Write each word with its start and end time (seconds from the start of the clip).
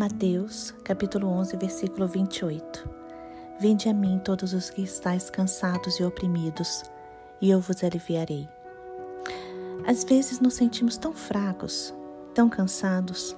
Mateus, 0.00 0.72
capítulo 0.82 1.28
11, 1.28 1.58
versículo 1.58 2.06
28. 2.06 2.88
Vinde 3.60 3.86
a 3.86 3.92
mim 3.92 4.18
todos 4.24 4.54
os 4.54 4.70
que 4.70 4.80
estáis 4.80 5.28
cansados 5.28 6.00
e 6.00 6.02
oprimidos, 6.02 6.84
e 7.38 7.50
eu 7.50 7.60
vos 7.60 7.84
aliviarei. 7.84 8.48
Às 9.86 10.02
vezes 10.02 10.40
nos 10.40 10.54
sentimos 10.54 10.96
tão 10.96 11.12
fracos, 11.12 11.94
tão 12.32 12.48
cansados. 12.48 13.36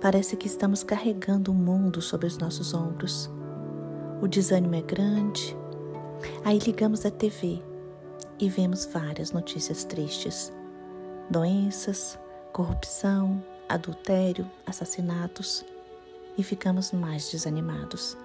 Parece 0.00 0.36
que 0.36 0.48
estamos 0.48 0.82
carregando 0.82 1.52
o 1.52 1.54
mundo 1.54 2.02
sobre 2.02 2.26
os 2.26 2.36
nossos 2.36 2.74
ombros. 2.74 3.30
O 4.20 4.26
desânimo 4.26 4.74
é 4.74 4.82
grande. 4.82 5.56
Aí 6.44 6.58
ligamos 6.58 7.06
a 7.06 7.12
TV 7.12 7.62
e 8.40 8.48
vemos 8.48 8.86
várias 8.86 9.30
notícias 9.30 9.84
tristes: 9.84 10.52
doenças, 11.30 12.18
corrupção, 12.52 13.40
adultério, 13.68 14.50
assassinatos 14.66 15.64
e 16.36 16.42
ficamos 16.42 16.92
mais 16.92 17.30
desanimados. 17.30 18.16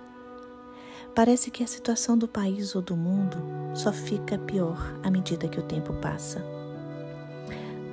Parece 1.14 1.52
que 1.52 1.64
a 1.64 1.68
situação 1.68 2.18
do 2.18 2.28
país 2.28 2.76
ou 2.76 2.82
do 2.82 2.96
mundo 2.96 3.38
só 3.74 3.92
fica 3.92 4.38
pior 4.38 4.78
à 5.04 5.12
medida 5.12 5.48
que 5.48 5.60
o 5.60 5.64
tempo 5.64 5.94
passa. 5.96 6.44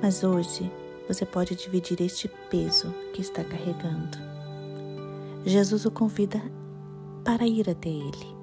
Mas 0.01 0.23
hoje 0.23 0.71
você 1.07 1.25
pode 1.25 1.55
dividir 1.55 1.99
este 2.01 2.29
peso 2.49 2.93
que 3.13 3.21
está 3.21 3.43
carregando. 3.43 4.17
Jesus 5.45 5.85
o 5.85 5.91
convida 5.91 6.41
para 7.23 7.45
ir 7.45 7.69
até 7.69 7.89
Ele. 7.89 8.37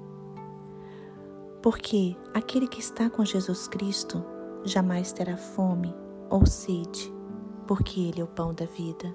Porque 1.61 2.15
aquele 2.33 2.67
que 2.67 2.79
está 2.79 3.09
com 3.09 3.25
Jesus 3.25 3.67
Cristo 3.67 4.23
jamais 4.63 5.11
terá 5.11 5.37
fome 5.37 5.93
ou 6.29 6.45
sede 6.45 7.11
porque 7.67 7.99
Ele 7.99 8.21
é 8.21 8.23
o 8.23 8.27
pão 8.27 8.53
da 8.53 8.65
vida. 8.65 9.13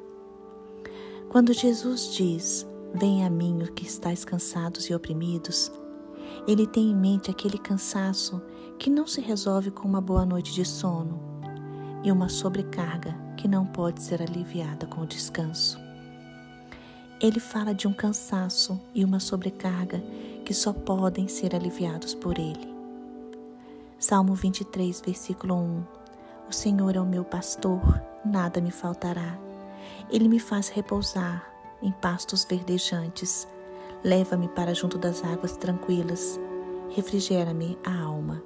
Quando 1.33 1.55
Jesus 1.55 2.13
diz: 2.13 2.67
Venha 2.93 3.27
a 3.27 3.31
mim, 3.31 3.63
o 3.63 3.73
que 3.73 3.87
estáis 3.87 4.23
cansados 4.23 4.85
e 4.91 4.95
oprimidos, 4.95 5.73
Ele 6.47 6.67
tem 6.67 6.91
em 6.91 6.95
mente 6.95 7.31
aquele 7.31 7.57
cansaço 7.57 8.43
que 8.79 8.91
não 8.91 9.07
se 9.07 9.23
resolve 9.23 9.71
com 9.71 9.89
uma 9.89 10.03
boa 10.03 10.27
noite 10.27 10.53
de 10.53 10.63
sono 10.63 11.19
e 12.05 12.13
uma 12.13 12.29
sobrecarga 12.29 13.17
que 13.35 13.49
não 13.49 13.65
pode 13.65 14.03
ser 14.03 14.21
aliviada 14.21 14.87
com 14.87 15.01
o 15.01 15.07
descanso. 15.07 15.81
Ele 17.19 17.41
fala 17.41 17.73
de 17.73 17.89
um 17.89 17.95
cansaço 17.95 18.79
e 18.95 19.03
uma 19.03 19.19
sobrecarga 19.19 20.05
que 20.45 20.53
só 20.53 20.71
podem 20.71 21.29
ser 21.29 21.57
aliviados 21.57 22.15
por 22.15 22.39
Ele. 22.39 22.71
Salmo 23.99 24.35
23, 24.35 25.01
versículo 25.01 25.55
1 25.55 25.83
o 26.47 26.53
Senhor 26.53 26.95
é 26.95 27.01
o 27.01 27.07
meu 27.07 27.25
pastor, 27.25 28.03
nada 28.23 28.61
me 28.61 28.71
faltará. 28.71 29.52
Ele 30.11 30.29
me 30.29 30.39
faz 30.39 30.69
repousar 30.69 31.53
em 31.83 31.91
pastos 31.91 32.45
verdejantes. 32.45 33.47
Leva-me 34.05 34.49
para 34.49 34.75
junto 34.75 34.99
das 34.99 35.25
águas 35.25 35.57
tranquilas. 35.57 36.39
Refrigera-me 36.91 37.79
a 37.85 38.03
alma. 38.03 38.43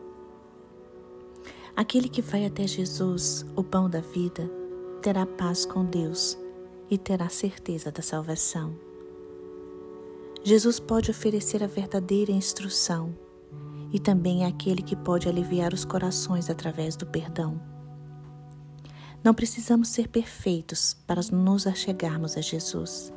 Aquele 1.74 2.08
que 2.08 2.22
vai 2.22 2.46
até 2.46 2.66
Jesus, 2.66 3.44
o 3.54 3.62
pão 3.62 3.88
da 3.90 4.00
vida, 4.00 4.50
terá 5.02 5.26
paz 5.26 5.66
com 5.66 5.84
Deus 5.84 6.38
e 6.90 6.96
terá 6.96 7.28
certeza 7.28 7.92
da 7.92 8.00
salvação. 8.00 8.74
Jesus 10.42 10.78
pode 10.78 11.10
oferecer 11.10 11.62
a 11.62 11.66
verdadeira 11.66 12.32
instrução 12.32 13.14
e 13.92 13.98
também 13.98 14.44
é 14.44 14.46
aquele 14.46 14.80
que 14.80 14.96
pode 14.96 15.28
aliviar 15.28 15.74
os 15.74 15.84
corações 15.84 16.48
através 16.48 16.96
do 16.96 17.06
perdão. 17.06 17.60
Não 19.26 19.34
precisamos 19.34 19.88
ser 19.88 20.06
perfeitos 20.06 20.96
para 21.04 21.20
nos 21.32 21.66
achegarmos 21.66 22.36
a 22.36 22.40
Jesus. 22.40 23.12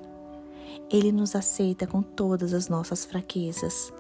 Ele 0.90 1.12
nos 1.12 1.36
aceita 1.36 1.86
com 1.86 2.02
todas 2.02 2.52
as 2.52 2.68
nossas 2.68 3.06
fraquezas. 3.06 3.94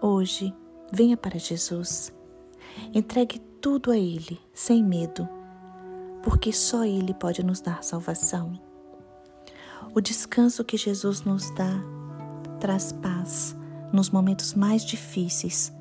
Hoje, 0.00 0.54
venha 0.92 1.16
para 1.16 1.40
Jesus. 1.40 2.12
Entregue 2.94 3.40
tudo 3.60 3.90
a 3.90 3.98
Ele, 3.98 4.40
sem 4.54 4.80
medo, 4.84 5.28
porque 6.22 6.52
só 6.52 6.84
Ele 6.84 7.12
pode 7.14 7.42
nos 7.42 7.60
dar 7.60 7.82
salvação. 7.82 8.60
O 9.92 10.00
descanso 10.00 10.64
que 10.64 10.76
Jesus 10.76 11.22
nos 11.22 11.50
dá 11.56 11.82
traz 12.60 12.92
paz 12.92 13.56
nos 13.92 14.08
momentos 14.08 14.54
mais 14.54 14.84
difíceis 14.84 15.76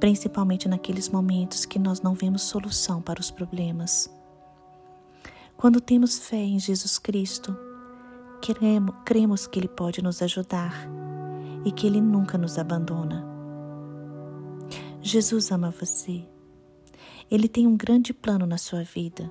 principalmente 0.00 0.68
naqueles 0.68 1.08
momentos 1.08 1.64
que 1.64 1.78
nós 1.78 2.00
não 2.00 2.14
vemos 2.14 2.42
solução 2.42 3.00
para 3.00 3.20
os 3.20 3.30
problemas. 3.30 4.10
Quando 5.56 5.80
temos 5.80 6.18
fé 6.18 6.36
em 6.36 6.58
Jesus 6.58 6.98
Cristo, 6.98 7.56
cremos 9.04 9.46
que 9.46 9.58
Ele 9.58 9.68
pode 9.68 10.02
nos 10.02 10.20
ajudar 10.20 10.88
e 11.64 11.72
que 11.72 11.86
Ele 11.86 12.00
nunca 12.00 12.36
nos 12.36 12.58
abandona. 12.58 13.26
Jesus 15.00 15.50
ama 15.50 15.70
você. 15.70 16.24
Ele 17.30 17.48
tem 17.48 17.66
um 17.66 17.76
grande 17.76 18.12
plano 18.12 18.46
na 18.46 18.58
sua 18.58 18.82
vida. 18.82 19.30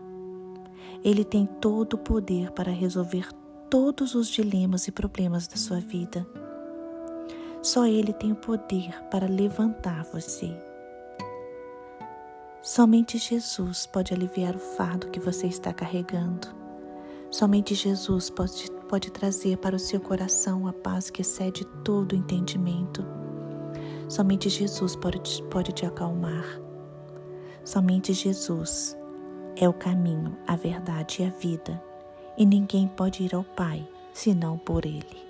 Ele 1.03 1.23
tem 1.23 1.45
todo 1.45 1.93
o 1.93 1.97
poder 1.97 2.51
para 2.51 2.71
resolver 2.71 3.29
todos 3.69 4.15
os 4.15 4.27
dilemas 4.27 4.87
e 4.87 4.91
problemas 4.91 5.47
da 5.47 5.55
sua 5.55 5.79
vida. 5.79 6.25
Só 7.65 7.87
Ele 7.87 8.13
tem 8.13 8.31
o 8.31 8.35
poder 8.35 8.93
para 9.09 9.25
levantar 9.25 10.03
você. 10.13 10.55
Somente 12.61 13.17
Jesus 13.17 13.87
pode 13.87 14.13
aliviar 14.13 14.55
o 14.55 14.59
fardo 14.59 15.09
que 15.09 15.19
você 15.19 15.47
está 15.47 15.73
carregando. 15.73 16.47
Somente 17.31 17.73
Jesus 17.73 18.29
pode, 18.29 18.71
pode 18.87 19.09
trazer 19.09 19.57
para 19.57 19.75
o 19.75 19.79
seu 19.79 19.99
coração 19.99 20.67
a 20.67 20.73
paz 20.73 21.09
que 21.09 21.21
excede 21.21 21.65
todo 21.83 22.11
o 22.11 22.15
entendimento. 22.15 23.03
Somente 24.07 24.47
Jesus 24.47 24.95
pode, 24.95 25.41
pode 25.49 25.71
te 25.71 25.87
acalmar. 25.87 26.45
Somente 27.63 28.13
Jesus 28.13 28.95
é 29.55 29.67
o 29.67 29.73
caminho, 29.73 30.37
a 30.45 30.55
verdade 30.55 31.23
e 31.23 31.25
a 31.25 31.29
vida, 31.31 31.81
e 32.37 32.45
ninguém 32.45 32.87
pode 32.87 33.23
ir 33.23 33.33
ao 33.33 33.43
Pai 33.43 33.89
senão 34.13 34.55
por 34.55 34.85
Ele. 34.85 35.25